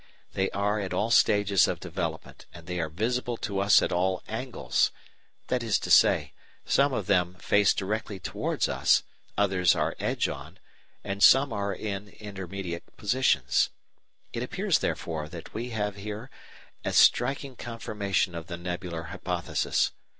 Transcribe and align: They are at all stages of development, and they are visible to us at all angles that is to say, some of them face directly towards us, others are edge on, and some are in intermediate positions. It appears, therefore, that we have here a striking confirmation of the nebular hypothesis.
They 0.33 0.49
are 0.49 0.79
at 0.79 0.95
all 0.95 1.11
stages 1.11 1.67
of 1.67 1.79
development, 1.79 2.47
and 2.51 2.65
they 2.65 2.79
are 2.79 2.89
visible 2.89 3.37
to 3.37 3.59
us 3.59 3.83
at 3.83 3.91
all 3.91 4.23
angles 4.27 4.89
that 5.45 5.61
is 5.61 5.77
to 5.77 5.91
say, 5.91 6.33
some 6.65 6.91
of 6.91 7.05
them 7.05 7.35
face 7.35 7.71
directly 7.71 8.19
towards 8.19 8.67
us, 8.67 9.03
others 9.37 9.75
are 9.75 9.95
edge 9.99 10.27
on, 10.27 10.57
and 11.03 11.21
some 11.21 11.53
are 11.53 11.71
in 11.71 12.09
intermediate 12.09 12.97
positions. 12.97 13.69
It 14.33 14.41
appears, 14.41 14.79
therefore, 14.79 15.29
that 15.29 15.53
we 15.53 15.69
have 15.69 15.97
here 15.97 16.31
a 16.83 16.93
striking 16.93 17.55
confirmation 17.55 18.33
of 18.33 18.47
the 18.47 18.57
nebular 18.57 19.03
hypothesis. 19.13 19.91